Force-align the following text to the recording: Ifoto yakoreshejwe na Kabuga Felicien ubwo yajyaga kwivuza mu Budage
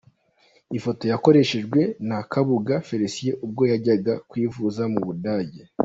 Ifoto 0.77 1.03
yakoreshejwe 1.11 1.79
na 2.09 2.17
Kabuga 2.31 2.75
Felicien 2.87 3.37
ubwo 3.45 3.63
yajyaga 3.71 4.13
kwivuza 4.29 4.81
mu 4.93 4.99
Budage 5.07 5.61